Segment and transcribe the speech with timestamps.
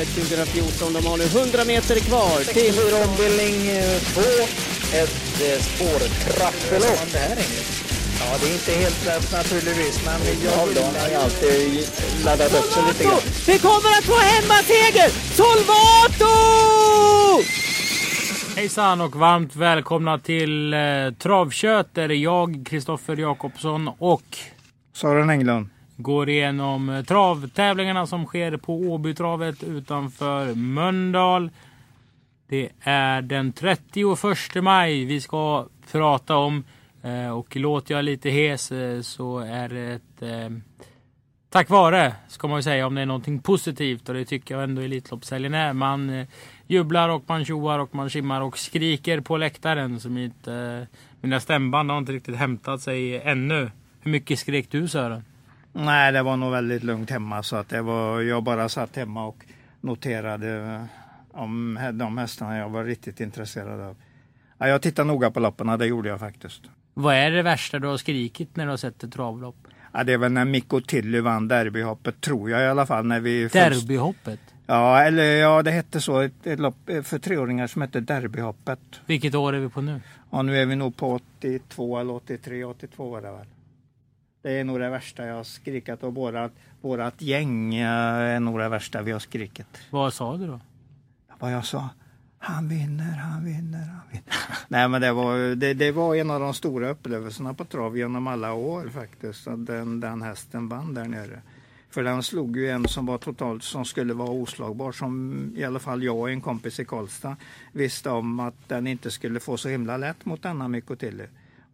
[0.00, 0.92] Elitloppet 2014.
[0.92, 2.74] De har nu 100 meter kvar till...
[2.74, 3.56] 64 ombildning
[4.14, 4.20] 2.
[5.00, 7.14] Ett eh, spårtrappelopp.
[7.14, 7.36] Är
[8.20, 10.66] Ja, det är inte helt lätt naturligtvis, men jag har
[11.10, 11.88] ju alltid
[12.24, 13.20] laddat upp sig lite grann.
[13.46, 15.08] Vi kommer att få hemmaseger!
[15.34, 16.34] Solvato!
[18.56, 20.80] Hejsan och varmt välkomna till eh,
[21.18, 24.38] Travkött där jag, Kristoffer Jakobsson och
[24.94, 25.68] Sören Englund
[26.02, 31.50] går igenom eh, travtävlingarna som sker på Åbytravet utanför Mölndal.
[32.48, 36.64] Det är den 31 maj vi ska prata om
[37.02, 40.22] eh, och låter jag lite hes eh, så är det ett
[41.50, 44.64] tack vare ska man ju säga om det är någonting positivt och det tycker jag
[44.64, 45.72] ändå Elitloppshelgen är.
[45.72, 46.26] Man
[46.66, 50.00] jublar och man tjoar och man simmar och skriker på läktaren.
[50.00, 50.48] Så mitt,
[51.20, 53.70] mina stämband har inte riktigt hämtat sig ännu.
[54.00, 55.24] Hur mycket skrek du Sören?
[55.72, 59.26] Nej, det var nog väldigt lugnt hemma så att det var, jag bara satt hemma
[59.26, 59.44] och
[59.80, 60.86] noterade
[61.32, 63.96] om de hästarna jag var riktigt intresserad av.
[64.58, 66.60] Ja, jag tittade noga på lopparna, det gjorde jag faktiskt.
[66.94, 69.56] Vad är det värsta du har skrikit när du har sett ett travlopp?
[69.92, 73.06] Ja, det är väl när Mikko Tilly vann derbyhoppet, tror jag i alla fall.
[73.06, 74.40] När vi först- Derbyhoppet.
[74.66, 76.20] Ja, eller ja, det hette så.
[76.20, 78.78] Ett, ett lopp eh, för treåringar som hette Derbyhoppet.
[79.06, 80.00] Vilket år är vi på nu?
[80.30, 83.46] Ja, nu är vi nog på 82 eller 83, 82 var det väl.
[84.42, 88.58] Det är nog det värsta jag har skrikit och vårat, vårat gäng eh, är nog
[88.58, 89.66] det värsta vi har skrikit.
[89.90, 90.60] Vad sa du då?
[91.38, 91.88] Vad jag sa?
[92.38, 94.24] Han vinner, han vinner, han vinner.
[94.68, 98.26] Nej men det var, det, det var en av de stora upplevelserna på trav genom
[98.26, 99.46] alla år faktiskt.
[99.46, 101.42] Att den, den hästen vann där nere.
[101.90, 104.92] För den slog ju en som var totalt, som skulle vara oslagbar.
[104.92, 107.36] Som i alla fall jag och en kompis i Karlstad
[107.72, 111.24] visste om att den inte skulle få så himla lätt mot denna Mikko Tilly.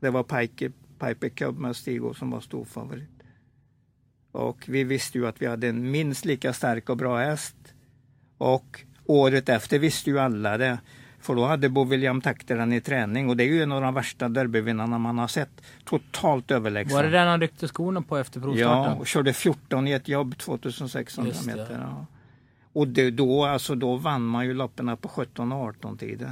[0.00, 1.76] Det var Piper, Piper Cub
[2.16, 3.08] som var stor favorit.
[4.32, 7.56] Och vi visste ju att vi hade en minst lika stark och bra häst.
[8.38, 10.78] Och året efter visste ju alla det.
[11.20, 13.82] För då hade Bo William Takter den i träning och det är ju en av
[13.82, 15.62] de värsta derbyvinnarna man har sett.
[15.84, 16.96] Totalt överlägsen.
[16.96, 18.98] Var det den han ryckte skorna på efter Ja, provstarten?
[18.98, 21.56] och körde 14 i ett jobb 2600 Just det.
[21.56, 21.78] meter.
[21.80, 22.06] Ja.
[22.72, 26.30] Och det, då, alltså, då vann man ju loppen på 17 och 18 tider.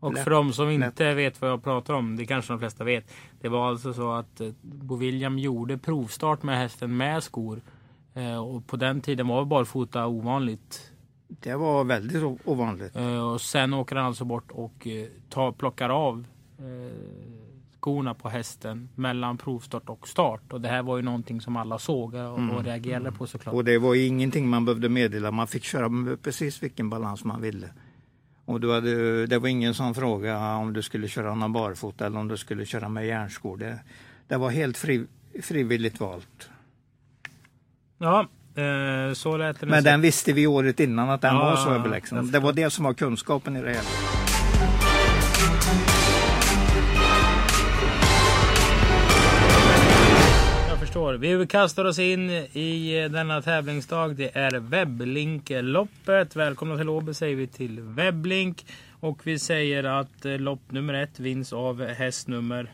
[0.00, 0.24] Och Lätt.
[0.24, 3.12] för de som inte vet vad jag pratar om, det kanske de flesta vet.
[3.40, 7.60] Det var alltså så att eh, Bo William gjorde provstart med hästen med skor.
[8.14, 10.92] Eh, Och på den tiden var barfota ovanligt.
[11.28, 12.96] Det var väldigt ovanligt.
[12.96, 14.86] Eh, Och sen åker han alltså bort och
[15.28, 16.24] tar, plockar av
[17.80, 20.52] skorna på hästen mellan provstart och start.
[20.52, 23.54] Och det här var ju någonting som alla såg och, och reagerade på såklart.
[23.54, 25.30] Och det var ingenting man behövde meddela.
[25.30, 27.68] Man fick köra med precis vilken balans man ville.
[28.50, 32.18] Och du hade, det var ingen som frågade om du skulle köra någon barfota eller
[32.18, 33.56] om du skulle köra med järnskor.
[33.56, 33.78] Det,
[34.28, 35.06] det var helt fri,
[35.42, 36.50] frivilligt valt.
[37.98, 39.66] Ja, eh, så lät det.
[39.66, 42.30] Men den visste vi året innan att den Ja, var så överlägsen.
[42.32, 44.19] Det var det som var kunskapen i det hela.
[50.90, 51.14] Förstår.
[51.14, 54.16] Vi kastar oss in i eh, denna tävlingsdag.
[54.16, 56.36] Det är Webblink-loppet.
[56.36, 58.66] Välkomna till Åby säger vi till Webblink.
[59.00, 62.72] Och vi säger att eh, lopp nummer ett vinns av häst nummer...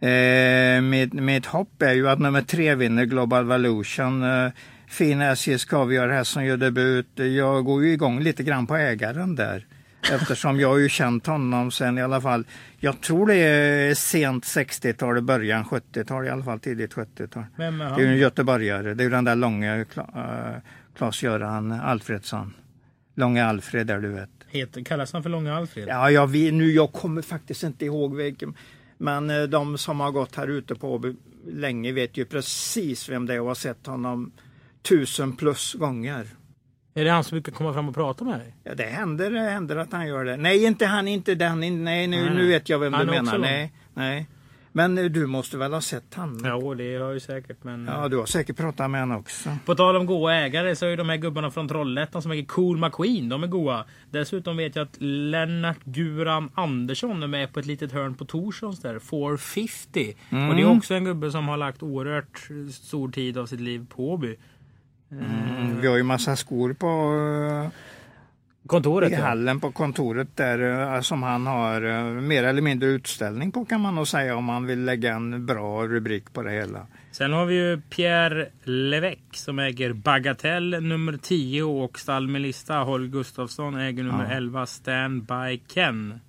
[0.00, 4.22] Eh, mitt, mitt hopp är ju att nummer tre vinner Global Valution.
[4.22, 4.50] Eh,
[4.88, 7.08] fin SJs Kaviar här som gör debut.
[7.14, 9.66] Jag går ju igång lite grann på ägaren där.
[10.12, 12.44] Eftersom jag har ju känt honom sen i alla fall.
[12.78, 17.44] Jag tror det är sent 60-tal, början 70-tal i alla fall, tidigt 70-tal.
[17.56, 18.94] Vem är Det är ju en göteborgare.
[18.94, 19.86] Det är ju den där långa eh,
[20.96, 22.52] Klas-Göran Alfredsson.
[23.14, 24.30] Långa Alfred där du vet.
[24.48, 25.88] Heter, kallas han för Långa Alfred?
[25.88, 28.54] Ja, jag, vet, nu, jag kommer faktiskt inte ihåg vilken.
[28.98, 33.26] Men eh, de som har gått här ute på Åby länge vet ju precis vem
[33.26, 34.32] det är och har sett honom
[34.82, 36.26] tusen plus gånger.
[36.96, 38.54] Är det han som brukar komma fram och prata med dig?
[38.64, 40.36] Ja, det händer, det händer att han gör det.
[40.36, 41.60] Nej, inte han, inte den.
[41.60, 41.70] Nej,
[42.06, 43.38] nu, Nej, nu vet jag vem Han du menar.
[43.38, 44.26] Nej, nej.
[44.72, 46.40] Men eh, du måste väl ha sett han?
[46.44, 47.64] Jo, det har jag ju säkert.
[47.64, 47.90] Men...
[47.92, 49.50] Ja, du har säkert pratat med honom också.
[49.64, 52.44] På tal om goa ägare så är ju de här gubbarna från Trollhättan som äger
[52.44, 53.84] Cool McQueen, de är goa.
[54.10, 58.80] Dessutom vet jag att Lennart Guran Andersson är med på ett litet hörn på Torssons
[58.80, 60.14] där, 450.
[60.30, 63.86] Och det är också en gubbe som har lagt oerhört stor tid av sitt liv
[63.88, 64.36] på Åby.
[65.12, 66.86] Mm, vi har ju massa skor på
[67.64, 67.70] eh,
[68.66, 73.52] Kontoret i hallen på kontoret där eh, som han har eh, mer eller mindre utställning
[73.52, 76.86] på kan man nog säga om man vill lägga en bra rubrik på det hela.
[77.12, 83.08] Sen har vi ju Pierre Levec som äger Bagatell nummer 10 och stall Melissa Holger
[83.08, 84.36] Gustafsson äger nummer Ja.
[84.36, 86.20] 11 Stand by Ken.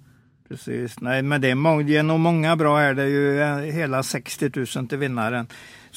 [0.50, 2.94] Precis, nej men det är, må- det är nog många bra här.
[2.94, 5.47] Det är ju hela 60 000 till vinnaren.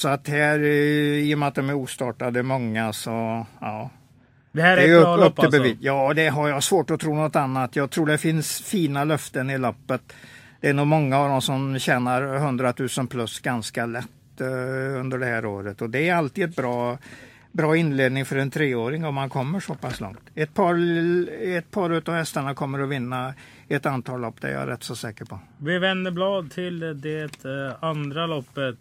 [0.00, 3.90] Så att här, eh, i och med att de är ostartade många så ja.
[4.52, 5.74] Det här är, Det är ett bra upp, lopp upp alltså.
[5.80, 7.76] Ja, det har jag svårt att tro något annat.
[7.76, 10.12] Jag tror det finns fina löften i loppet.
[10.60, 15.18] Det är nog många av dem som tjänar 100 000 plus ganska lätt eh, under
[15.18, 15.82] det här året.
[15.82, 16.98] Och det är alltid ett bra,
[17.52, 20.30] bra inledning för en treåring om man kommer så pass långt.
[20.34, 20.74] Ett par,
[21.42, 23.34] ett par av hästarna kommer att vinna
[23.68, 25.38] ett antal lopp, det är jag rätt så säker på.
[25.58, 28.78] Vi vänder blad till det andra loppet.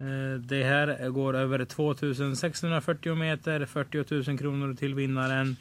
[0.00, 5.56] Eh, det här går över 2640 meter, 40 000 kronor till vinnaren.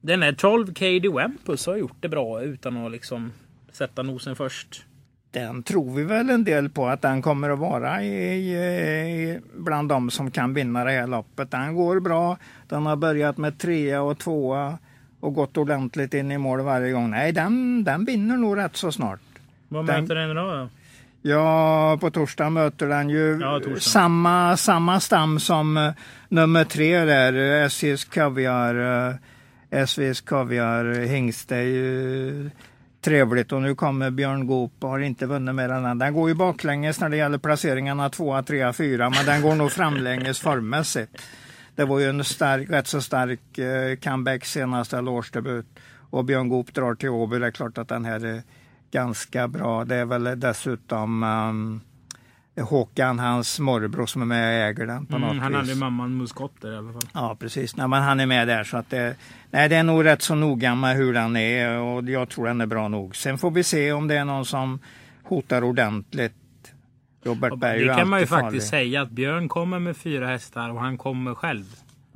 [0.00, 3.32] Den är 12 KD Wempus har gjort det bra utan att liksom
[3.72, 4.84] sätta nosen först.
[5.30, 9.88] Den tror vi väl en del på att den kommer att vara i, i, bland
[9.88, 11.50] de som kan vinna det här loppet.
[11.50, 12.38] Den går bra.
[12.68, 14.78] Den har börjat med trea och tvåa
[15.20, 17.10] och gått ordentligt in i mål varje gång.
[17.10, 19.20] Nej, den, den vinner nog rätt så snart.
[19.68, 20.68] Vad Den- möter den idag då?
[21.26, 25.92] Ja, på torsdag möter den ju Ja, samma, samma stam som eh,
[26.28, 29.14] nummer tre där, eh, SJs Kaviar, eh,
[29.70, 31.48] SVs Kaviar Hingst.
[31.48, 32.50] Det är ju
[33.00, 35.98] trevligt och nu kommer Björn Goop och har inte vunnit mer än den.
[35.98, 39.72] Den går ju baklänges när det gäller placeringarna 2, 3, 4 men den går nog
[39.72, 41.22] framlänges formmässigt.
[41.74, 45.66] Det var ju en stark, rätt så stark eh, comeback senaste årsdebut
[46.10, 47.38] och Björn Goop drar till Åby.
[47.38, 48.42] Det är klart att den här är
[48.94, 49.84] ganska bra.
[49.84, 51.80] Det är väl dessutom um,
[52.64, 55.60] Håkan, hans morbror som är med och äger den på Mm, något han vis.
[55.60, 57.02] hade mamman muskotter i alla fall.
[57.14, 57.76] Ja, precis.
[57.76, 58.64] Nej, men han är med där.
[58.64, 59.16] Så att det,
[59.50, 62.60] nej, det är nog rätt så noga med hur den är och jag tror den
[62.60, 63.16] är bra nog.
[63.16, 64.78] Sen får vi se om det är någon som
[65.22, 66.34] hotar ordentligt.
[67.24, 68.44] Robert Berg Det kan man ju farlig.
[68.44, 71.64] faktiskt säga att Björn kommer med fyra hästar och han kommer själv.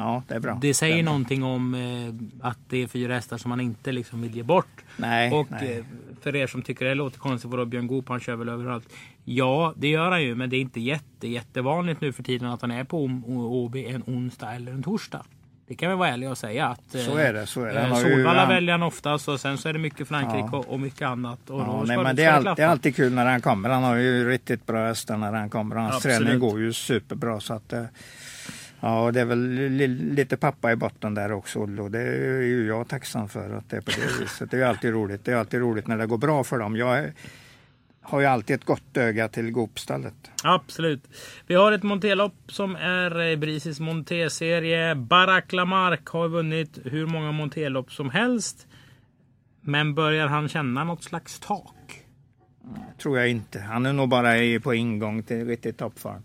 [0.00, 0.58] Ja, det är bra.
[0.60, 1.04] Det säger bra.
[1.12, 4.84] någonting om eh, att det är fyra hästar som man inte liksom vill ge bort.
[4.96, 5.78] Nej, Och nej.
[5.78, 5.84] eh,
[6.22, 8.88] för er som tycker det låter konstigt, vadå Björn Goop han kör väl överallt?
[9.24, 12.60] Ja, det gör han ju, men det är inte jätte, jättevanligt nu för tiden att
[12.62, 15.22] han är på Åby en onsdag eller en torsdag.
[15.66, 16.66] Det kan vi vara ärliga och säga.
[16.66, 17.80] Att, Så är det, så är det.
[17.80, 20.48] Han eh, ju- Solvalla han- väljer han oftast och sen så är det mycket Frankrike
[20.52, 20.64] Ja.
[20.68, 21.50] och, mycket annat.
[21.50, 22.54] Och Ja, nej, men det, det är, ska all, klaffa.
[22.54, 23.68] det är alltid kul när han kommer.
[23.68, 25.76] Han har ju riktigt bra hästar när han kommer.
[25.76, 26.18] Hans Absolut.
[26.18, 27.40] träning går ju superbra.
[27.40, 27.82] Så att, eh,
[28.80, 31.58] ja, det är väl li, lite pappa i botten där också.
[31.60, 34.50] Och det är ju jag tacksam för att det är på det viset.
[34.50, 35.24] Det är alltid roligt.
[35.24, 36.76] Det är alltid roligt när det går bra för dem.
[36.76, 37.12] Jag är,
[38.02, 40.30] har ju alltid ett gott öga till Goopstallet.
[40.44, 41.02] Absolut.
[41.46, 44.94] Vi har ett monterlopp som är Brisis monterserie.
[44.94, 48.66] Barack Lamarck har vunnit hur många monterlopp som helst.
[49.60, 51.74] Men börjar han känna något slags tak?
[53.02, 53.60] Tror jag inte.
[53.60, 56.22] Han är nog bara i- på ingång till riktigt toppform.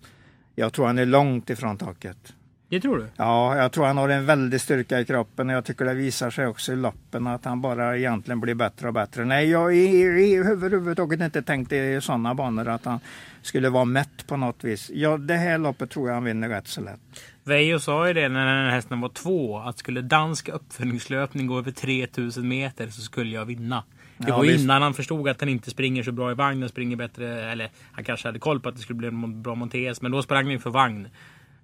[0.55, 2.33] Jag tror han är långt ifrån taket.
[2.73, 3.07] Det tror du?
[3.17, 6.29] Ja, jag tror han har en väldig styrka i kroppen och jag tycker det visar
[6.29, 9.25] sig också i loppen att han bara egentligen blir bättre och bättre.
[9.25, 12.99] Nej, jag har överhuvudtaget inte tänkt i sådana banor att han
[13.41, 14.91] skulle vara mätt på något vis.
[14.93, 16.99] Ja, det här loppet tror jag han vinner rätt så lätt.
[17.43, 19.57] Veijo sa ju det när den här hästen var två.
[19.59, 23.83] Att skulle dansk uppföljningslöpning gå över 3000 meter så skulle jag vinna.
[24.17, 24.63] Det Ja, var visst.
[24.63, 26.59] innan han förstod att den inte springer så bra i vagn.
[26.59, 27.51] Den springer bättre.
[27.51, 30.01] Eller han kanske hade koll på att det skulle bli en bra montes.
[30.01, 31.07] Men då sprang den för vagn.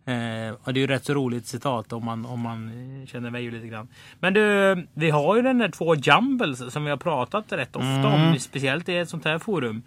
[0.09, 2.67] Eh, och det är ju rätt så roligt citat om man, om man
[3.01, 3.87] eh, känner Veijo lite grann.
[4.19, 8.07] Men du, vi har ju den där två jumbles som vi har pratat rätt ofta
[8.07, 8.35] om.
[8.39, 9.81] Speciellt i ett sånt här forum.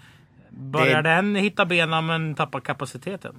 [0.50, 1.02] Börjar Mm.
[1.04, 3.34] Det- den hitta benen men tappar kapaciteten?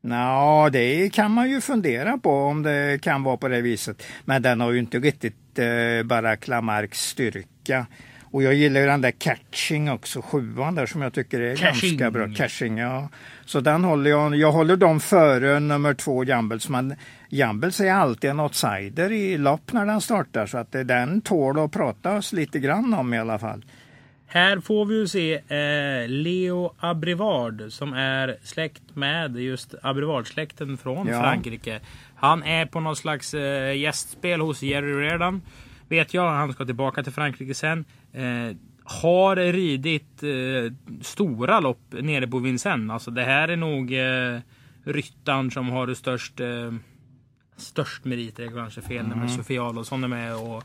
[0.00, 4.02] Ja, det kan man ju fundera på om det kan vara på det viset.
[4.24, 7.86] Men den har ju inte riktigt eh, bara Klamarks styrka.
[8.34, 11.90] Och jag gillar ju den där catching också, sjuan där som jag tycker är Cashing.
[11.96, 12.28] ganska bra.
[12.36, 13.08] Cashing, ja.
[13.44, 16.68] Så den håller jag, jag håller dem före nummer två Jambels.
[16.68, 16.94] Men
[17.28, 20.46] Jambels är alltid en outsider i lopp när den startar.
[20.46, 23.64] Så att den tål att pratas lite grann om i alla fall.
[24.26, 31.06] Här får vi ju se eh, Leo Abrivard som är släkt med just Abrivard-släkten från
[31.08, 31.20] Ja.
[31.20, 31.80] Frankrike.
[32.16, 35.42] Han är på något slags eh, gästspel hos Jerry Redan.
[35.94, 37.84] Vet jag, han ska tillbaka till Frankrike sen.
[38.12, 40.72] Eh, har ridit eh,
[41.02, 42.92] stora lopp nere på Vincennes.
[42.92, 44.40] Alltså det här är nog eh,
[44.84, 46.72] ryttaren som har störst eh,
[47.56, 49.28] störst meriter kanske fel Mm.
[49.28, 50.62] Sofia Adolfsson är med och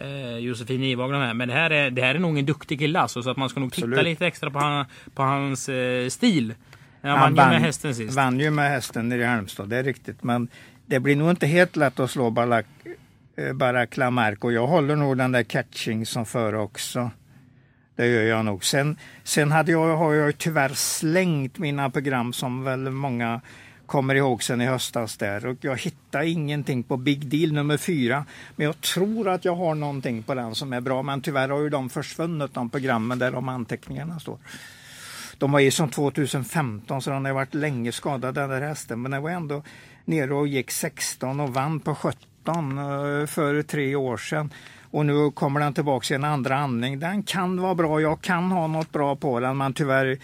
[0.00, 1.36] eh, Josefin Ivagen är med.
[1.36, 3.48] Men det här är, det här är nog en duktig kille alltså, så att man
[3.48, 4.04] ska nog titta Absolut.
[4.04, 4.84] lite extra på, han,
[5.14, 6.54] på hans eh, stil.
[7.00, 8.16] Ja, Han man vann ju med hästen sist.
[8.16, 10.22] vann ju med hästen nere i Halmstad, det är riktigt.
[10.22, 10.48] Men
[10.86, 12.66] det blir nog inte helt lätt att slå Barak,
[13.36, 17.10] Eh, bara Barak och jag håller nog den där catching som före också.
[17.96, 18.64] Det gör jag nog.
[18.64, 23.40] Sen, sen hade jag, har jag tyvärr slängt mina program som väl många
[23.86, 28.24] kommer ihåg sen i höstas där och jag hittar ingenting på Big Deal nummer fyra.
[28.56, 31.60] Men jag tror att jag har någonting på den som är bra men tyvärr har
[31.60, 34.38] ju de försvunnit de programmen där de anteckningarna står.
[35.38, 39.10] De var ju som 2015 så den har varit länge skadad den där hästen men
[39.10, 39.62] den var ändå
[40.04, 44.52] nere och gick 16 och vann på 70 2017 för tre år sedan.
[44.90, 47.00] Och nu kommer den tillbaka i en andra andning.
[47.00, 50.18] Den kan vara bra, jag kan ha något bra på den men tyvärr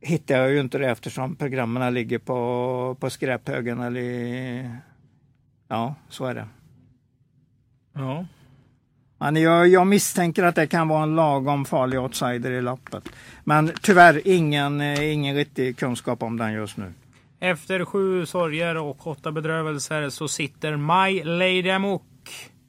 [0.00, 4.80] hittar jag ju inte det eftersom programmen ligger på, på skräphögen eller.
[5.68, 6.48] Ja, så är det.
[7.92, 8.26] Ja.
[9.18, 13.08] Men jag, jag, misstänker att det kan vara en lagom farlig outsider i loppet.
[13.44, 16.92] Men tyvärr ingen, ingen riktig kunskap om den just nu.
[17.44, 22.02] Efter sju sorger och åtta bedrövelser så sitter My Lady Amok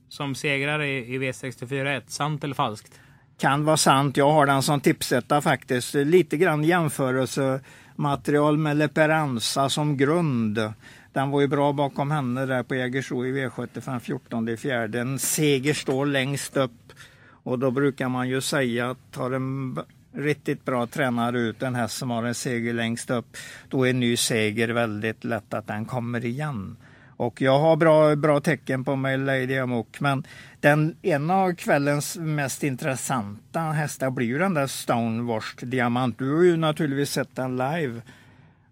[0.10, 2.10] som segrare i V64 1.
[2.12, 3.00] Sant eller falskt?
[3.40, 4.18] Kan vara sant.
[4.18, 5.94] Jag har den som tipsetta faktiskt.
[5.94, 10.74] Lite grann jämförelsematerial med Leperanza som grund.
[11.14, 15.00] Den var ju bra bakom henne där på Jägersro i V75 14 i fjärde.
[15.00, 16.94] En seger står längst upp
[17.28, 19.78] och då brukar man ju säga att har en
[20.16, 23.38] riktigt bra tränare ut en häst som har en seger längst upp,
[23.70, 26.78] då är en ny seger väldigt lätt att den kommer igen.
[27.18, 30.00] Och jag har bra, bra tecken på mig, Lady Amok.
[30.00, 30.24] Men
[30.60, 36.20] den, en av kvällens mest intressanta hästar blir ju den där Stonewashed Diamant.
[36.20, 38.02] Du har ju naturligtvis sett den live.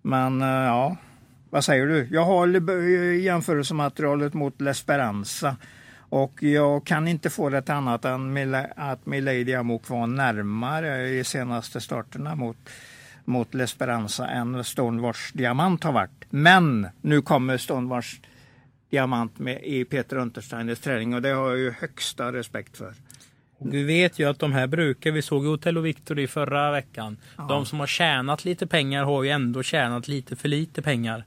[0.01, 0.97] Men eh, ja,
[1.49, 2.07] vad säger du?
[2.11, 5.55] Jag har eh, jämförelsematerialet mot L'Esperanza.
[6.13, 11.23] Och jag kan inte få det till annat än att Milady Amok var närmare i
[11.23, 12.57] senaste starterna mot,
[13.25, 16.25] mot L'Esperanza än Stonewashed Diamant har varit.
[16.29, 18.27] Men nu kommer Stonewashed
[18.89, 22.93] diamant med i Peter Untersteiners träning och det har jag ju högsta respekt för.
[23.59, 27.17] Vi vet ju att de här brukar, vi såg och Victor i förra veckan.
[27.37, 27.43] Ja.
[27.43, 31.23] De som har tjänat lite pengar har ju ändå tjänat lite för lite pengar.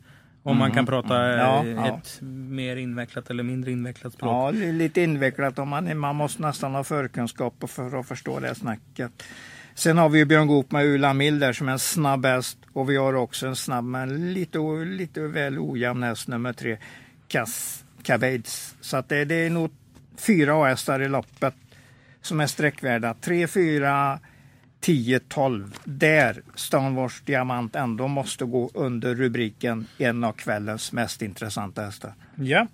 [0.46, 2.26] Om mm, man kan prata mm, ja, ett ja.
[2.26, 4.30] mer invecklat eller mindre invecklat språk.
[4.30, 5.58] Ja, lite invecklat.
[5.58, 9.12] Om man, man måste nästan ha förkunskap för att förstå det snacket.
[9.74, 12.90] Sen har vi Björn Goop med Ulla Mill där som är en snabb häst och
[12.90, 16.78] vi har också en snabb men lite, lite väl ojämn häst nummer tre.
[17.28, 18.74] Cascades.
[18.80, 19.70] Så att det, det är nog
[20.16, 21.54] fyra hästar i loppet
[22.22, 23.14] som är sträckvärda.
[23.14, 24.20] 3, 4,
[24.86, 25.78] 10, 12.
[25.84, 32.14] Där Stonewars Diamant ändå måste gå under rubriken en av kvällens mest intressanta hästar.
[32.34, 32.66] Ja.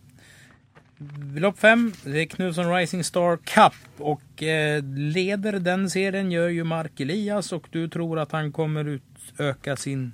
[1.37, 6.65] Lopp 5, det är Knutsson Rising Star Cup och eh, leder den serien gör ju
[6.65, 10.13] Mark Elias och du tror att han kommer utöka sin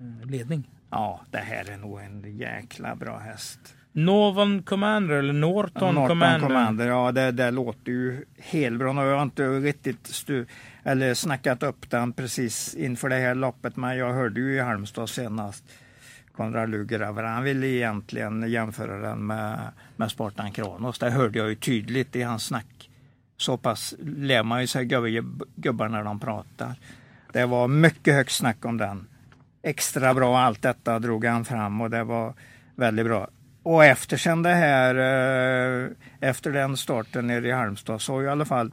[0.00, 0.70] eh, ledning.
[0.90, 3.60] Ja, det här är nog en jäkla bra häst.
[3.92, 6.46] Northern Commander eller Norton, Norton Commander?
[6.46, 6.86] Commander?
[6.86, 8.92] Ja, det, det låter ju helt bra.
[8.92, 10.46] Nu har jag inte riktigt stu,
[10.82, 15.08] eller snackat upp den precis inför det här loppet, men jag hörde ju i Halmstad
[15.08, 15.64] senast
[16.38, 19.58] Konrad Luger han ville egentligen jämföra den med,
[19.96, 20.98] med Spartan Kronos.
[20.98, 22.90] Det hörde jag ju tydligt i hans snack.
[23.36, 24.84] Så pass lär man ju sig
[25.56, 26.74] gubbar när de pratar.
[27.32, 29.06] Det var mycket högt snack om den
[29.62, 30.38] extra bra.
[30.38, 32.34] Allt detta drog han fram och det var
[32.74, 33.28] väldigt bra.
[33.68, 38.28] Och efter sen det här, eh, efter den starten nere i Halmstad så har i
[38.28, 38.70] alla fall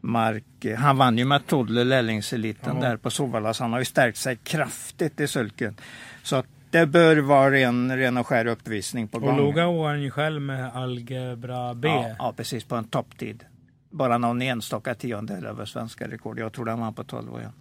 [0.00, 0.44] Mark,
[0.78, 4.36] han vann ju med Toddler lärlingseliten där på Sovalla så han har ju stärkt sig
[4.36, 5.76] kraftigt i sulken.
[6.22, 9.30] Så att det bör vara ren, ren och skär uppvisning på gång.
[9.30, 11.88] Och Loga var han ju själv med Algebra B.
[11.88, 13.44] Ja, ja, precis på en topptid.
[13.90, 16.38] Bara någon enstaka tiondel över svenska rekord.
[16.38, 17.52] Jag tror den var på 12 igen.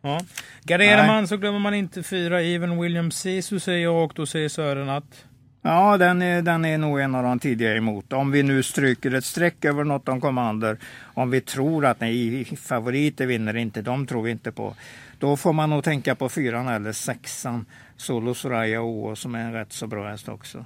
[0.00, 0.20] Ja.
[0.62, 4.48] Garderar man så glömmer man inte fyra Even Williams Sisu säger jag och då säger
[4.48, 5.24] Sören att
[5.64, 8.12] Ja, den är, den är nog en av de tidigare emot.
[8.12, 10.78] Om vi nu stryker ett streck över något om Commander,
[11.14, 14.74] om vi tror att nej, favoriter vinner inte, de tror vi inte på.
[15.18, 17.66] Då får man nog tänka på fyran eller sexan,
[17.96, 20.64] Solo Soraya O som är en rätt så bra häst också.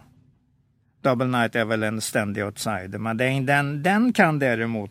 [1.03, 4.91] Double Knight är väl en ständig outsider, men den, den, den kan däremot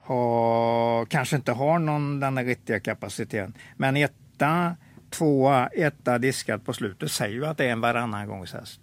[0.00, 3.54] ha, kanske inte har någon den riktiga kapaciteten.
[3.76, 4.76] Men etta,
[5.10, 8.80] tvåa, etta diskat på slutet säger ju att det är en varannan gångs häst.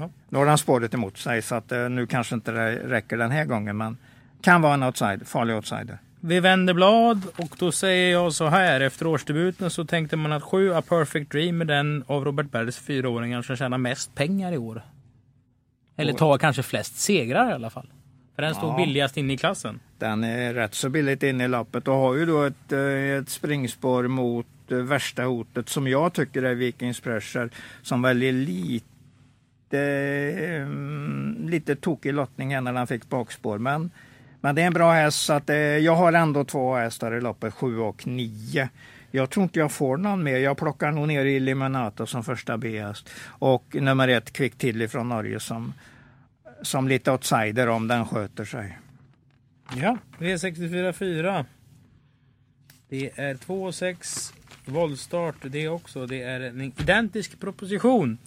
[0.00, 0.10] Ja.
[0.28, 3.30] Nu har den spåret emot sig så att uh, nu kanske inte det räcker den
[3.30, 3.96] här gången men
[4.42, 5.98] kan vara en outsider, farlig outsider.
[6.20, 8.80] Vi vänder blad och då säger jag så här.
[8.80, 12.78] Efter årsdebuten så tänkte man att sju A Perfect Dream är den av Robert Bergs
[12.78, 14.82] fyraåringar som tjänar mest pengar i år.
[15.96, 17.88] Eller tar kanske flest segrar i alla fall.
[18.34, 18.76] För den stod ja.
[18.76, 19.80] billigast inne i klassen.
[19.98, 22.80] Den är rätt så billigt inne i loppet och har ju då ett, eh,
[23.18, 27.48] ett springspår mot eh, värsta hotet som jag tycker är Vikings Pressure
[27.82, 28.86] som väljer lite,
[29.72, 33.58] mm, lite tokig lottning när han fick bakspår.
[33.58, 33.90] Men,
[34.40, 37.20] men det är en bra häst så att, eh, jag har ändå två hästar i
[37.20, 38.68] loppet, sju och nio.
[39.10, 40.38] Jag tror inte jag får någon mer.
[40.38, 45.40] Jag plockar nog ner Illuminato som första B-häst och nummer ett Quick Tilly från Norge
[45.40, 45.72] som
[46.62, 48.78] som lite outsider om den sköter sig.
[49.76, 51.46] Ja, V64 4.
[52.88, 56.06] Det är 2 6 våldstart det också.
[56.06, 58.18] Det är en identisk proposition.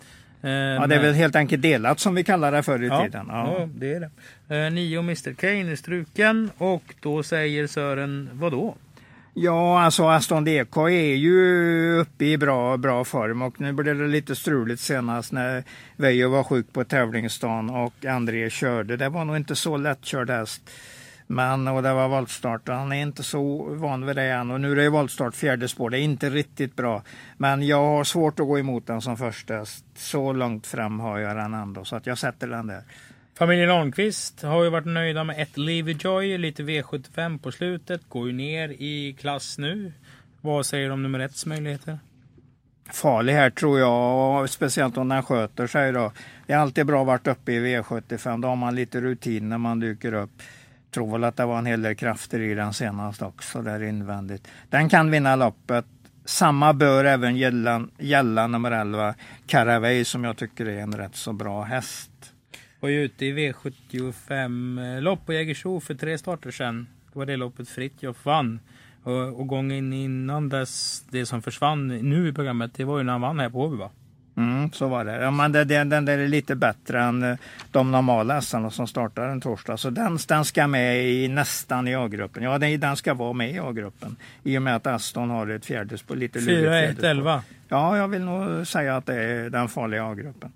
[0.41, 3.03] Eh, Ja, det är väl helt enkelt delat som vi kallar det förr i ja,
[3.03, 3.25] tiden.
[3.29, 3.55] ja.
[3.59, 3.69] Ja.
[3.75, 3.99] det är
[4.47, 4.65] det.
[4.65, 8.75] Eh, nio Mr Kane är struken och då säger Sören vad då?
[9.33, 14.07] Ja, alltså Aston DK är ju uppe i bra, bra form och nu blev det
[14.07, 15.63] lite struligt senast när
[15.95, 18.97] Veijo var sjuk på tävlingsdagen och André körde.
[18.97, 20.61] Det var nog inte så lättkörd häst.
[21.27, 24.51] Men, och det var voltstart och han är inte så van vid det än.
[24.51, 25.89] Och nu är det voltstart fjärde spår.
[25.89, 27.03] Det är inte riktigt bra.
[27.37, 29.65] Men jag har svårt att gå emot den som första.
[29.95, 32.83] Så långt fram har jag den ändå så att jag sätter den där.
[33.37, 38.33] Familjen Almqvist har ju varit nöjda med ett Levyjoy, lite V75 på slutet, går ju
[38.33, 39.93] ner i klass nu.
[40.41, 41.99] Vad säger du om nummer etts möjligheter?
[42.93, 45.91] farlig här tror jag, speciellt om den sköter sig.
[45.91, 46.11] Då.
[46.45, 49.57] Det är alltid bra att varit uppe i V75, då har man lite rutin när
[49.57, 50.31] man dyker upp.
[50.91, 54.47] Tror väl att det var en hel del krafter i den senast också, där invändigt.
[54.69, 55.85] Den kan vinna loppet.
[56.25, 59.15] Samma bör även gälla, gälla nummer 11,
[59.45, 62.33] Caraway, som jag tycker är en rätt så bra häst.
[62.79, 66.87] Var ju ute i V75-lopp eh, på Jägersro för tre starter sedan.
[67.13, 68.59] Det var det loppet Fritiof vann.
[69.03, 73.11] Och, och gången innan dess, det som försvann nu i programmet, det var ju när
[73.11, 73.91] han vann här på Åby va?
[74.37, 75.15] Mm, så var det.
[75.15, 77.37] Ja, men det, det, den där är lite bättre än eh,
[77.71, 79.77] de normala hästarna som startar en torsdag.
[79.77, 82.43] Så den, den ska med i nästan i A-gruppen.
[82.43, 84.15] Ja, den, den ska vara med i A-gruppen.
[84.43, 86.15] I och med att Aston har ett fjärde spår.
[86.15, 87.07] Lite lurigt 4, fjärde 1, spår.
[87.07, 87.43] 11.
[87.69, 90.51] Ja, jag vill nog säga att det är den farliga A-gruppen.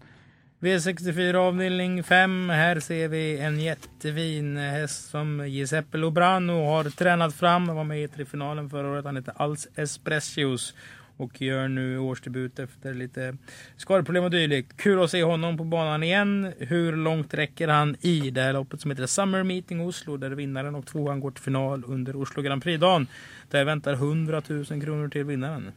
[0.59, 2.49] V64 avdelning 5.
[2.49, 7.67] Här ser vi en jättefin häst som Giuseppe Lobrano har tränat fram.
[7.67, 9.05] Han var med i finalen förra året.
[9.05, 10.73] Han heter Als Espressios
[11.21, 13.37] och gör nu årsdebut efter lite
[13.77, 14.77] skadeproblem och dylikt.
[14.77, 16.53] Kul att se honom på banan igen.
[16.59, 20.75] Hur långt räcker han i det här loppet som heter Summer Meeting Oslo där vinnaren
[20.75, 23.07] och tvåan går till final under Oslo Grand Prix-dagen.
[23.49, 25.71] Där väntar 100 000 kronor till vinnaren.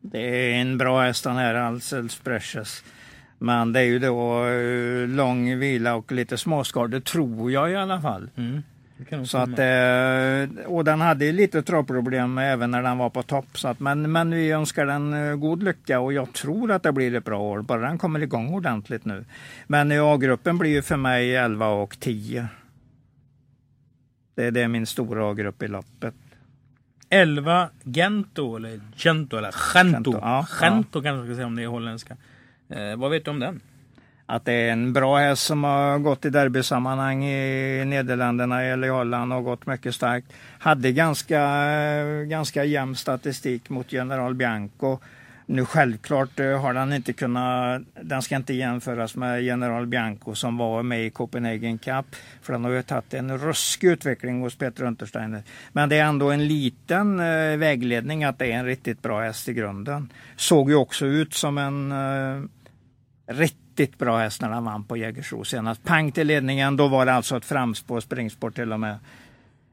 [0.00, 2.84] Det är en bra häst den här, Alcels Precious.
[3.38, 8.00] Men det är ju då eh, lång vila och lite småskador, tror jag i alla
[8.00, 8.30] fall.
[8.36, 8.62] Mm.
[9.24, 13.58] Så att, eh, och den hade lite travproblem även när den var på topp.
[13.58, 16.92] Så att, men, men vi önskar den eh, god lycka och jag tror att det
[16.92, 19.24] blir ett bra år, bara den kommer igång ordentligt nu.
[19.66, 22.48] Men A-gruppen blir ju för mig 11 och 10.
[24.34, 26.14] Det, det är min stora A-grupp i loppet.
[27.08, 30.10] 11 Gento, eller Gento, eller Gento.
[30.10, 32.16] Gento, ja, Gento kanske jag ska säga om det är holländska.
[32.68, 33.60] Eh, vad vet du om den?
[34.26, 38.90] Att det är en bra häst som har gått i derbysammanhang i Nederländerna eller i
[38.90, 40.32] Holland och gått mycket starkt.
[40.58, 41.40] Hade ganska,
[42.24, 44.98] ganska jämn statistik mot General Bianco.
[45.48, 50.56] Nu självklart eh, har den inte kunnat, den ska inte jämföras med General Bianco som
[50.56, 52.06] var med i Copenhagen Cup.
[52.42, 55.42] För den har ju tagit en ruskig utveckling hos Peter Untersteiner.
[55.72, 59.48] Men det är ändå en liten eh, vägledning att det är en riktigt bra häst
[59.48, 60.12] i grunden.
[60.36, 62.42] Såg ju också ut som en eh,
[63.34, 65.84] riktigt riktigt bra häst när han vann på Jägersro senast.
[65.84, 68.98] Pang till ledningen, då var det alltså ett framspår, springspår till och med.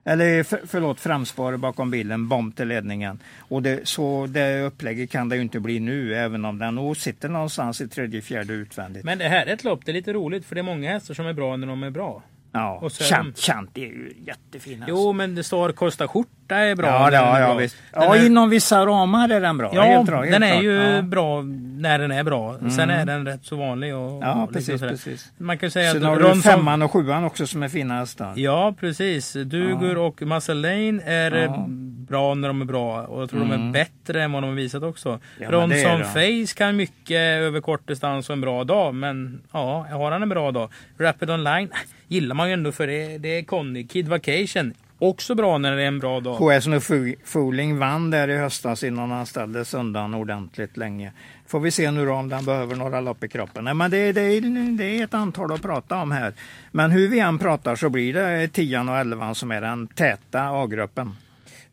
[0.06, 3.20] Eller för, förlåt, framspår bakom bilen, bomb till ledningen.
[3.40, 6.98] Och det, så det upplägget kan det ju inte bli nu, även om den nog
[6.98, 9.04] sitter någonstans i tredje, fjärde utvändigt.
[9.04, 11.14] Men det här är ett lopp, det är lite roligt för det är många hästar
[11.14, 14.74] som är bra när de är bra ja, och så- Chant, Chant är ju jättefin
[14.80, 14.90] häst.
[14.90, 16.88] Jo, men det står Costa Skjorta är bra.
[16.88, 17.56] ja, ja, ja, bra.
[17.56, 17.76] visst.
[17.94, 19.72] Ja, är- inom vissa ramar är den bra.
[19.76, 20.64] Ja, helt bra, helt den är klart.
[20.64, 21.02] ju Ja.
[21.02, 21.42] bra
[21.78, 22.58] när den är bra.
[22.76, 23.96] Sen är den rätt så vanlig.
[23.96, 25.32] Och, Ja, och precis, precis.
[25.38, 28.34] Man kan säga Sen att har du femman och sjuan också som är fina hästar.
[28.36, 29.34] Ja, precis.
[29.34, 31.68] Dugur och Muscle Lane är Ja.
[32.08, 33.02] Bra när de är bra.
[33.04, 33.72] Och jag tror de är Mm.
[33.72, 35.20] bättre än vad de har visat också.
[35.40, 36.04] Ja, Ronson.
[36.04, 38.96] Face kan mycket över kort distans och en bra dag.
[38.96, 40.70] Men ja, har han en bra dag?
[40.98, 41.70] Rapid Online
[42.08, 43.88] gillar man ju ändå för det, det är Conny.
[43.88, 46.36] Kid Vacation, också bra när det är en bra dag.
[46.36, 51.12] HS Fo- Fooling vann där i höstas innan han ställdes undan ordentligt länge.
[51.48, 53.64] Får vi se nu då om den behöver några lopp i kroppen.
[53.64, 56.34] Nej, men det, det, är- det är ett antal att prata om här.
[56.72, 60.42] Men hur vi än pratar så blir det 10 och 11 som är den täta
[60.50, 61.16] A-gruppen.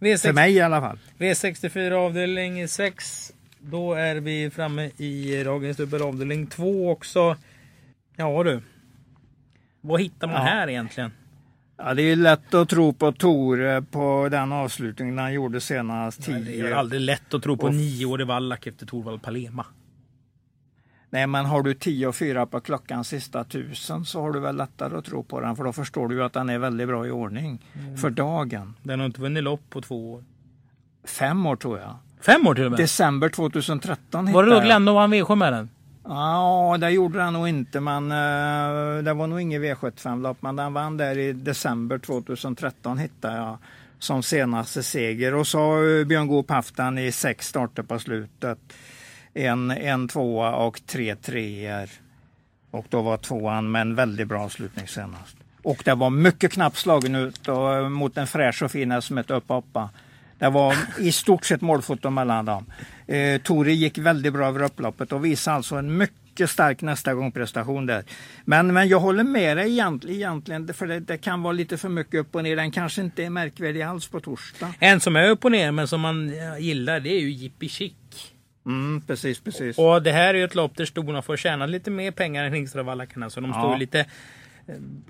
[0.01, 0.99] För V6, mig i alla fall.
[1.19, 3.33] V64 avdelning 6.
[3.61, 7.37] Då är vi framme i dagens dubbel avdelning 2 också.
[8.17, 8.63] Ja du.
[9.81, 10.43] Vad hittar man Ja.
[10.43, 11.13] här egentligen?
[11.79, 16.27] Ja, det är lätt att tro på Tore på den avslutningen han gjorde senast.
[16.27, 16.77] Det är 10.
[16.77, 19.67] aldrig lätt att tro på Och- nioårig Wallach efter Torvald Palema.
[21.13, 24.57] Nej, men har du 10 och 4 på klockan sista tusen så har du väl
[24.57, 25.57] lättare att tro på den.
[25.57, 27.97] För då förstår du ju att den är väldigt bra i ordning Mm.
[27.97, 28.75] för dagen.
[28.83, 30.25] Den har inte vunnit lopp på två år.
[31.05, 31.97] Fem år tror jag.
[32.21, 32.81] Fem år till och med?
[32.81, 34.61] December 2013 var det då.
[34.61, 35.69] Glenn och vann V7 med den?
[36.05, 40.43] Ja, det gjorde han nog inte, men eh, det var nog inget V75-lopp.
[40.43, 43.59] Men den vann där i december 2013 hittade jag
[43.99, 45.35] som senaste seger.
[45.35, 48.59] Och så har Björn Goop haft den i sex starter på slutet
[49.35, 51.89] en, en tvåa och tre treor.
[52.71, 55.37] Och då var tvåan med en väldigt bra avslutning senast.
[55.63, 59.35] Och det var mycket knappt slagen ut och, mot en fräsch och fin som hette
[59.35, 59.91] Uppoppa.
[60.39, 62.67] Det var i stort sett målfoto mellan dem.
[63.07, 67.33] Eh, Tori gick väldigt bra över upploppet och visade alltså en mycket stark nästa gång
[67.33, 68.05] prestation där.
[68.45, 71.89] Men, men jag håller med dig egentligen, egentligen för det, det, kan vara lite för
[71.89, 72.57] mycket upp och ner.
[72.57, 74.75] Den kanske inte är märkvärdig alls på torsdag.
[74.79, 77.69] En som är upp och ner men som man eh, gillar det är ju Jippi
[77.69, 77.93] Chic.
[78.71, 79.79] Mm, precis, precis.
[79.79, 82.53] Och det här är ju ett lopp där stona får tjäna lite mer pengar än
[82.53, 83.31] Hingstravallackarna.
[83.31, 83.77] Så de står Ja.
[83.77, 84.07] lite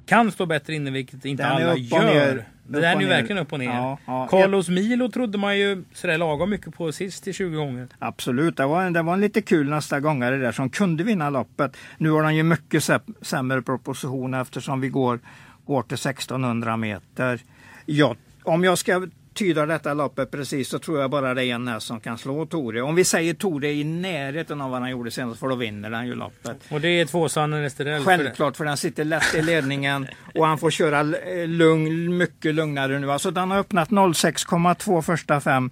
[0.06, 2.44] kan stå bättre inne vilket inte Den alla gör.
[2.68, 3.66] Det där är ju verkligen upp och ner.
[3.66, 4.26] Ja, ja.
[4.30, 7.88] Carlos Milo trodde man ju sådär lagom mycket på sist i 20 gånger.
[7.98, 11.76] Absolut, det var, det var en lite kul nästa gångare där som kunde vinna loppet.
[11.98, 15.20] Nu har han ju mycket sä- sämre proposition eftersom vi går,
[15.66, 17.40] går till 1600 meter.
[17.86, 21.68] Ja, om jag ska tyda detta loppet precis så tror jag bara det är en
[21.68, 22.82] häst som kan slå Tore.
[22.82, 26.06] Om vi säger Tore i närheten av vad han gjorde senast för då vinner han
[26.06, 26.56] ju loppet.
[26.70, 28.04] Och det är två Sanne Esterell.
[28.04, 31.02] Självklart, för den sitter lätt i ledningen och han får köra
[31.46, 33.12] lugn, mycket lugnare nu.
[33.12, 35.70] Alltså den har öppnat 06,2 första fem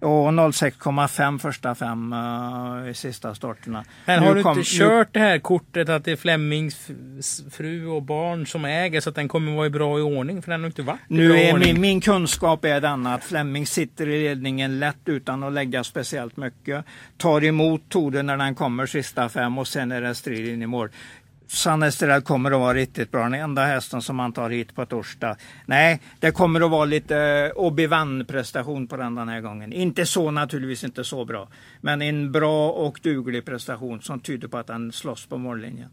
[0.00, 3.84] och 06,5 första fem uh, i sista starterna.
[4.06, 6.86] Men Nu har du kom- inte nu- kört det här kortet att det är Flemmings
[6.90, 10.42] f- fru och barn som äger så att den kommer vara i bra i ordning?
[10.42, 11.72] För den har inte varit i Nu bra är ordning.
[11.72, 16.36] min, min kunskap är denna att Flemming sitter i ledningen lätt utan att lägga speciellt
[16.36, 16.84] mycket.
[17.16, 20.66] Tar emot Tore när den kommer sista fem och sen är det strid in i
[20.66, 20.88] mål.
[21.48, 23.22] San Estrell kommer att vara riktigt bra.
[23.22, 25.36] Den enda hästen som man tar hit på torsdag.
[25.66, 29.72] Nej, det kommer att vara lite eh, obi-wan prestation på den den här gången.
[29.72, 31.48] Inte så naturligtvis inte så bra.
[31.80, 35.88] Men en bra och duglig prestation som tyder på att han slåss på mållinjen.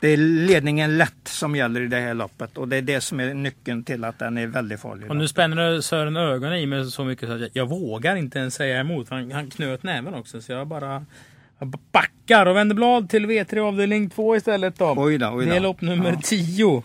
[0.00, 3.20] Det är ledningen lätt som gäller i det här loppet och det är det som
[3.20, 5.10] är nyckeln till att den är väldigt farlig.
[5.10, 8.38] Och nu spänner Sören ögonen i mig så mycket så att jag, jag vågar inte
[8.38, 9.08] ens säga emot.
[9.08, 11.06] Han, han knöt näven också så jag bara
[11.64, 14.94] backar och vänder blad till V3 avdelning 2 istället då.
[14.96, 15.50] Oj då, oj då.
[15.50, 16.20] Det är lopp nummer Ja.
[16.24, 16.82] 10.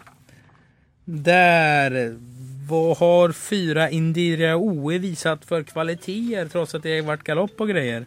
[1.05, 2.17] Där
[2.69, 8.05] vad har fyra Indiria OE visat för kvaliteter trots att det varit galopp och grejer?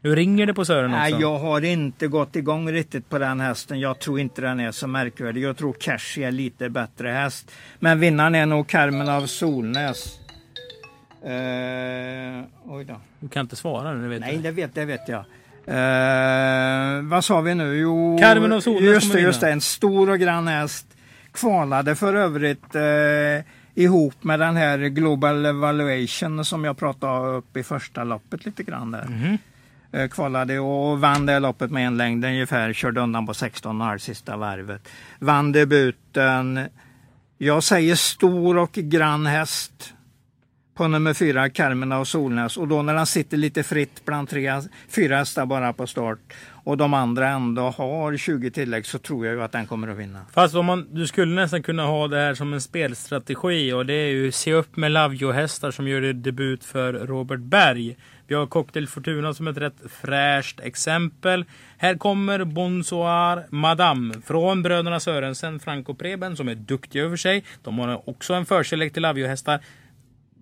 [0.00, 0.98] Nu ringer det på Sören också.
[0.98, 3.80] Nej, jag har inte gått igång riktigt på den hästen.
[3.80, 5.42] Jag tror inte den är så märkvärdig.
[5.42, 7.50] Jag tror Cash är lite bättre häst.
[7.78, 10.18] Men vinnaren är nog Carmen av Solnäs.
[11.22, 13.00] Eh, oj då.
[13.20, 14.42] Du kan inte svara nu, det vet Nej, jag.
[14.42, 15.24] det vet, det vet jag.
[15.68, 17.76] Eh, vad sa vi nu?
[17.76, 19.50] Jo, Carmen av Solnäs Just det, just det.
[19.50, 20.86] En stor och grann häst.
[21.32, 27.62] Kvalade för övrigt eh, ihop med den här Global Evaluation som jag pratade upp i
[27.62, 29.04] första loppet lite grann där.
[29.08, 29.38] Mhm.
[29.92, 32.72] Eh, kvalade och vann det loppet med en längd ungefär.
[32.72, 34.88] Körde undan på 16,5 sista varvet.
[35.18, 36.60] Vann debuten.
[37.38, 39.94] Jag säger stor och grann häst
[40.78, 42.56] på nummer fyra, Carmena och Solnäs.
[42.56, 44.52] Och då när han sitter lite fritt bland tre,
[44.88, 46.18] fyra hästar bara på start
[46.64, 49.96] och de andra ändå har 20 tillägg så tror jag ju att den kommer att
[49.96, 50.20] vinna.
[50.32, 53.92] Fast om man, du skulle nästan kunna ha det här som en spelstrategi och det
[53.92, 57.96] är ju se upp med Lavio-hästar som gör debut för Robert Berg.
[58.26, 61.44] Vi har Cocktail Fortuna som ett rätt fräscht exempel.
[61.78, 67.44] Här kommer Bonsoir Madame från bröderna Sörensen, Franco Preben som är duktiga över sig.
[67.62, 69.60] De har också en förkärlek till Lavio-hästar.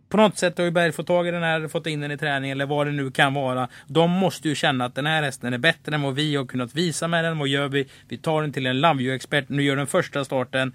[0.08, 2.18] På något sätt har ju Berg fått tag i den här, fått in den i
[2.18, 3.68] träning eller vad det nu kan vara.
[3.86, 6.74] De måste ju känna att den här hästen är bättre än vad vi har kunnat
[6.74, 7.38] visa med den.
[7.38, 7.88] Vad gör vi?
[8.08, 9.48] Vi tar den till en Lavio-expert.
[9.48, 10.74] Nu gör den första starten.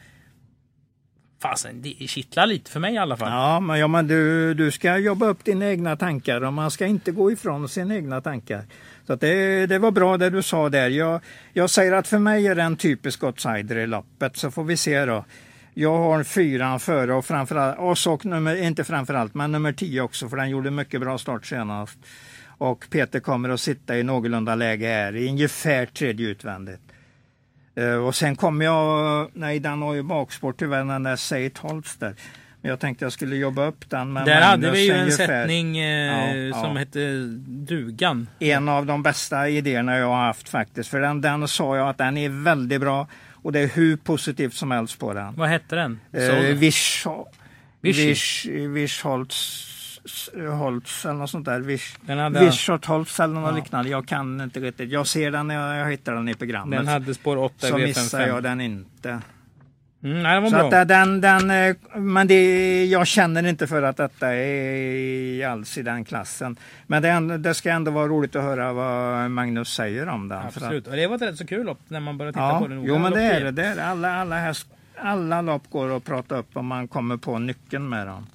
[1.42, 3.32] Fasen, det kittlar lite för mig i alla fall.
[3.32, 6.86] Ja, men, ja, men du, du ska jobba upp dina egna tankar och man ska
[6.86, 8.66] inte gå ifrån sina egna tankar.
[9.08, 10.90] Så att det, det var bra det du sa där.
[10.90, 11.22] Jag,
[11.54, 14.78] jag säger att för mig är det en typisk outsider i loppet, så får vi
[14.78, 15.26] se då.
[15.74, 20.30] Jag har fyran före och framförallt, och så nummer, inte framförallt, men nummer tio också,
[20.30, 22.00] för den gjorde mycket bra start senast.
[22.58, 26.82] Och Peter kommer att sitta i någorlunda läge här, i ungefär tredje utvändigt.
[27.76, 31.58] Eh, och sen kommer jag, nej den har ju bakspår tyvärr, den där Say It
[31.58, 32.16] Holtz där.
[32.62, 34.14] Men jag tänkte jag skulle jobba upp den.
[34.14, 35.28] med Där hade vi ju en ungefär.
[35.28, 36.64] sättning eh, Ja, ja.
[36.64, 37.00] som hette
[37.48, 38.28] Dugan.
[38.40, 40.90] En av de bästa idéerna jag har haft faktiskt.
[40.90, 43.08] För den, den sa jag att den är väldigt bra.
[43.42, 45.34] Och det är hur positivt som helst på den.
[45.36, 46.00] Vad hette den?
[46.14, 47.06] Eh, Vish,
[47.82, 48.08] Vichy.
[48.10, 49.68] Vish, Vish Holtz,
[50.60, 51.60] Holtz eller något sånt där.
[51.60, 51.96] Vish,
[52.40, 53.56] Vish Holtz eller något Ja.
[53.56, 53.90] liknande.
[53.90, 54.90] Jag kan inte riktigt.
[54.92, 56.80] Jag ser den när jag hittar den i programmet.
[56.80, 58.42] Den hade spår 8 i så missar jag V55.
[58.42, 59.22] den inte.
[60.04, 60.80] Mm, nej, den var Så bra.
[60.82, 65.82] att den, den, eh, men det, jag känner inte för att detta är alls i
[65.82, 66.56] den klassen.
[66.88, 70.40] Men det, det ska ändå vara roligt att höra vad Magnus säger om den.
[70.42, 70.88] För att- Absolut.
[70.88, 72.76] Och det var ett rätt så kul lopp när man började titta Ja, på det.
[72.76, 72.88] noga.
[72.88, 73.52] jo men det är det.
[73.52, 73.86] det är det.
[73.86, 78.08] Alla, alla, häst, alla lopp går att prata upp om man kommer på nyckeln med
[78.08, 78.28] dem.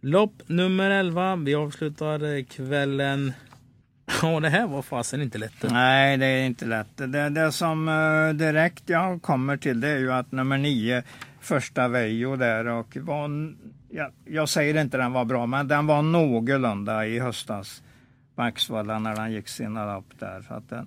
[0.00, 1.36] Lopp nummer 11.
[1.36, 3.32] Vi avslutar eh, kvällen
[4.22, 5.62] Ja, det här var fasen inte lätt.
[5.62, 6.96] Nej, det är inte lätt.
[6.96, 11.02] Det, det som eh, direkt jag kommer till det är ju att nummer nio,
[11.40, 13.30] första Vejo där och var,
[13.90, 17.82] ja, jag säger inte den var bra, men den var någorlunda i höstas
[18.34, 20.44] på Axvalla när den gick sina lopp där.
[20.48, 20.86] Så att den,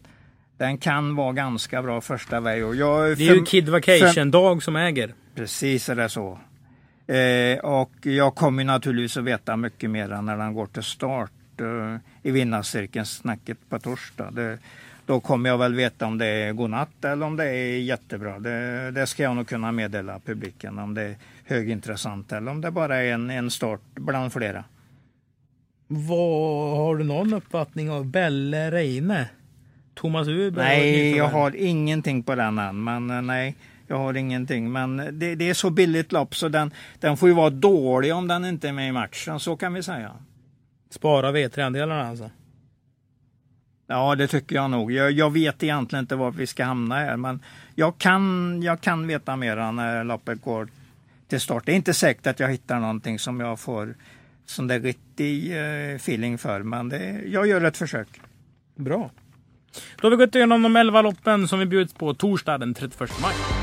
[0.57, 2.73] den kan vara ganska bra första Vejo.
[2.73, 5.13] Jag, Det är ju Kid Vacation-dag som äger.
[5.35, 6.39] Precis är det så.
[7.07, 11.31] Eh, och jag kommer naturligtvis att veta mycket mer när den går till start
[12.23, 14.31] i vinnarcirkeln, snacket på torsdag.
[14.31, 14.57] Det,
[15.05, 18.39] då kommer jag väl veta om det är godnatt eller om det är jättebra.
[18.39, 22.71] Det, det ska jag nog kunna meddela publiken om det är högintressant eller om det
[22.71, 24.63] bara är en, en start bland flera.
[25.87, 29.25] Vad, har du någon uppfattning av Belle Reine?
[29.93, 30.63] Thomas Uber?
[30.63, 32.83] Nej, jag har ingenting på den än.
[32.83, 33.55] Men eh, nej,
[33.87, 34.71] jag har ingenting.
[34.71, 38.27] Men det, det, är så billigt lopp så den, den får ju vara dålig om
[38.27, 39.39] den inte är med i matchen.
[39.39, 40.11] Så kan vi säga.
[40.91, 42.29] Spara V3-andelarna alltså?
[43.87, 44.91] Ja, det tycker jag nog.
[44.91, 47.39] Jag, jag, vet egentligen inte var vi ska hamna här, men
[47.75, 50.67] jag kan, jag kan veta mera när loppet går
[51.27, 51.65] till start.
[51.65, 53.95] Det är inte säkert att jag hittar någonting som jag får
[54.45, 58.07] sån där riktig eh, feeling för, men det, jag gör ett försök.
[58.75, 59.11] Bra.
[59.95, 63.11] Då har vi gått igenom de 11 loppen som vi bjuds på torsdag den 31
[63.21, 63.60] maj.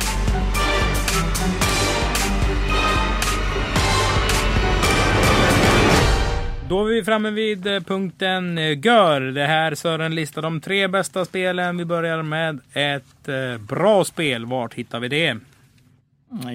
[6.68, 9.20] Då är vi framme vid eh, punkten eh, GÖR.
[9.20, 11.76] Det här Sören listar de tre bästa spelen.
[11.76, 14.46] Vi börjar med ett eh, bra spel.
[14.46, 15.36] Vart hittar vi det?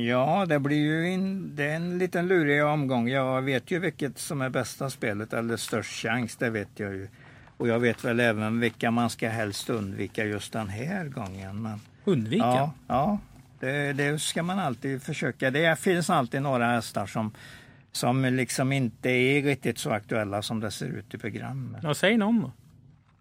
[0.08, 3.10] Ja, det blir ju en, det är en liten lurig omgång.
[3.10, 7.08] Jag vet ju vilket som är bästa spelet eller störst chans, det vet jag ju.
[7.58, 11.62] Och jag vet väl även vilka man ska helst undvika just den här gången.
[11.62, 12.46] Men, undvika?
[12.46, 13.20] Ja, ja
[13.60, 15.52] det, det, ska man alltid försöka.
[15.52, 17.32] Det finns alltid några hästar som,
[17.94, 21.82] som liksom inte är riktigt så aktuella som det ser ut i programmet.
[21.84, 22.52] Ja, säg någon då.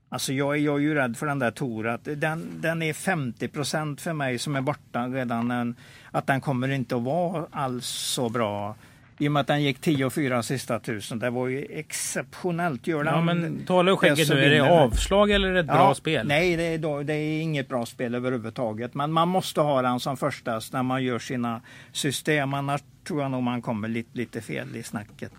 [0.09, 1.99] Alltså jag, jag är ju rädd för den där Tora.
[2.03, 5.51] Den, den är 50 procent för mig som är borta redan.
[5.51, 5.75] En,
[6.11, 8.77] att den kommer inte att vara alls så bra
[9.23, 11.19] i och med att den gick 10 och 4 sista tusen.
[11.19, 12.87] Det var ju exceptionellt.
[12.87, 14.45] Gör ja, men tala och skägget nu.
[14.45, 16.27] Är det avslag eller är det ett ja, bra spel?
[16.27, 18.95] Nej, det är, det är inget bra spel överhuvudtaget.
[18.95, 21.61] Men man måste ha den som första när man gör sina
[21.93, 22.55] system.
[22.55, 25.33] Annars tror jag nog man kommer lite, lite fel i snacket.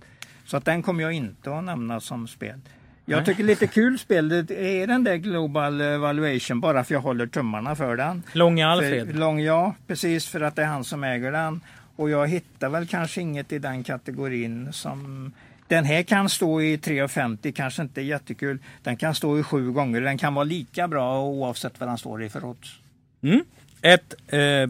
[0.45, 2.59] Så att den kommer jag inte att nämna som spel.
[3.05, 7.27] Jag tycker lite kul spel det är den där Global Valuation bara för jag håller
[7.27, 8.23] tummarna för den.
[8.33, 9.07] Långa Alfred?
[9.07, 11.61] För, lång, ja, precis för att det är han som äger den.
[11.95, 15.31] Och jag hittar väl kanske inget i den kategorin som
[15.67, 18.59] den här kan stå i 3,50, kanske inte jättekul.
[18.83, 20.01] Den kan stå i sju gånger.
[20.01, 22.79] Den kan vara lika bra oavsett vad den står i för odds.
[23.21, 23.43] Mm.
[23.81, 24.69] Ett eh,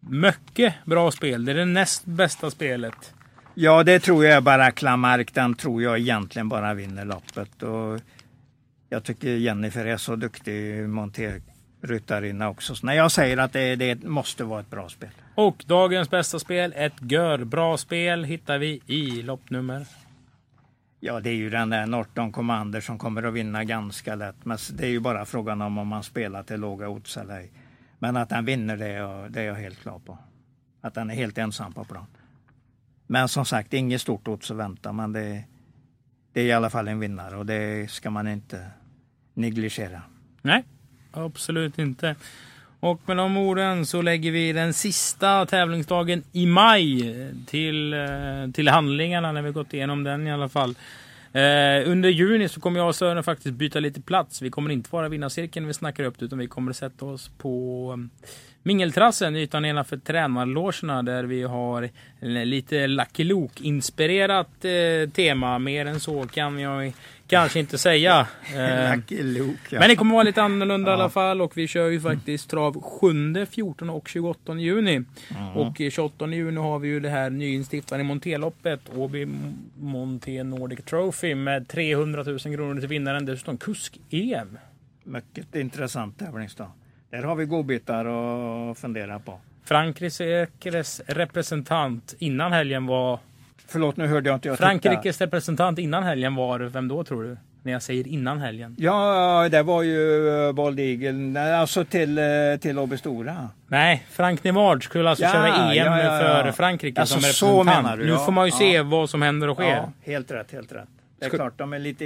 [0.00, 1.44] mycket bra spel.
[1.44, 3.14] Det är det näst bästa spelet.
[3.54, 5.34] Ja, det tror jag är bara Klamark.
[5.34, 7.62] Den tror jag egentligen bara vinner loppet.
[7.62, 8.00] Och
[8.88, 10.88] jag tycker Jennifer är så duktig
[11.80, 12.74] monterryttarinna också.
[12.74, 15.10] Så när jag säger att det, det måste vara ett bra spel.
[15.34, 19.86] Och dagens bästa spel, ett gör-bra spel, hittar vi i loppnummer.
[21.00, 24.44] Ja, det är ju den där Norton Commander som kommer att vinna ganska lätt.
[24.44, 27.52] Men det är ju bara frågan om om man spelar till låga odds eller ej.
[27.98, 30.18] Men att den vinner, det är, jag, det är jag helt klar på.
[30.82, 32.06] Att den är helt ensam på plan.
[33.06, 34.92] Men som sagt, inget stort odds att vänta.
[34.92, 35.44] Men det,
[36.32, 38.66] det är i alla fall en vinnare och det ska man inte
[39.34, 40.02] negligera.
[40.42, 40.64] Nej,
[41.12, 42.14] absolut inte.
[42.80, 47.14] Och med de orden så lägger vi den sista tävlingsdagen i maj
[47.46, 50.74] till, eh, till handlingarna när vi gått igenom den i alla fall.
[51.32, 54.42] Eh, under juni så kommer jag och Sören faktiskt byta lite plats.
[54.42, 58.10] Vi kommer inte vara vinnarcirkeln vi snackar upp utan vi kommer sätta oss på mm,
[58.62, 61.90] Mingeltrassen, ytan nedanför tränarlogerna där vi har
[62.44, 65.58] lite Lucky Luke-inspirerat eh, tema.
[65.58, 66.92] Mer än så kan jag
[67.30, 68.26] kanske inte säga.
[68.56, 69.80] Eh, Lucky Luke, ja.
[69.80, 70.96] Men det kommer vara lite annorlunda ja.
[70.96, 74.94] i alla fall och vi kör ju faktiskt trav 7, 14 och 28 juni.
[74.94, 75.56] Mm.
[75.56, 79.28] Och 28 juni har vi ju det här nyinstiftade Monteloppet, Åby
[79.78, 83.26] Monté Nordic Trophy med 300 000 kronor till vinnaren.
[83.26, 84.58] Dessutom kusk-EM.
[85.04, 86.70] Mycket intressant tävlingsdag.
[87.10, 89.40] Där har vi godbitar att fundera på.
[89.64, 93.18] Frankrikes representant innan helgen var...
[93.66, 94.48] Förlåt, nu hörde jag inte.
[94.48, 95.26] Jag Frankrikes titta.
[95.26, 97.36] representant innan helgen var, vem då tror du?
[97.62, 98.76] När jag säger innan helgen.
[98.78, 103.48] Ja, det var ju Bald Eagle, alltså till, uh, till Åby Stora.
[103.66, 107.98] Nej, Frank Nevard skulle alltså ja, köra EM ja, ja, för Frankrike alltså, som representant.
[107.98, 109.76] Du, nu får man ju se vad som händer och sker.
[109.76, 110.88] Ja, helt rätt, helt rätt.
[111.18, 111.38] Det är Ska...
[111.38, 112.04] klart, de är lite,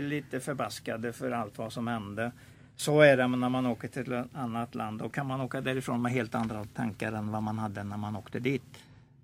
[0.00, 2.32] lite förbaskade för allt vad som hände.
[2.76, 4.98] Så är det när man åker till ett annat land.
[4.98, 8.16] Då kan man åka därifrån med helt andra tankar än vad man hade när man
[8.16, 8.62] åkte dit.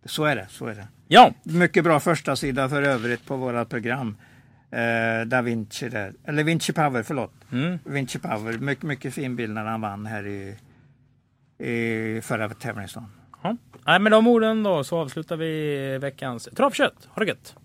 [0.04, 0.46] Så är det.
[0.50, 0.88] så är det.
[1.08, 1.32] Ja.
[1.42, 4.16] Mycket bra första sida för övrigt på våra program.
[4.70, 6.12] Eh, da Vinci där.
[6.24, 7.32] Eller Vinci Power, förlåt.
[7.52, 7.78] Mm.
[7.84, 8.58] Vinci Power.
[8.58, 10.56] Mycket, mycket fin bild när han vann här i,
[11.66, 13.08] i förra tävlingsdagen.
[13.42, 13.56] Ja.
[13.86, 17.08] Nej, med de orden då så avslutar vi veckans travkött.
[17.08, 17.56] Ha det gött!